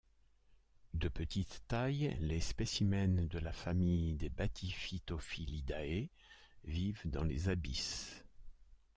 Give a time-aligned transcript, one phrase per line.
[0.95, 6.09] De petite taille, les spécimens de la famille des Bathyphytophilidae
[6.63, 8.25] vivent dans les abysses.